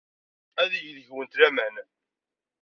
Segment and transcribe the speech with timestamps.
[0.61, 1.75] Ad yeg deg-went laman.